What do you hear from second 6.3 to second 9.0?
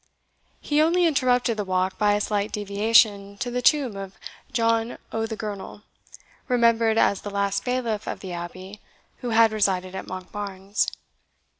remembered as the last bailiff of the abbey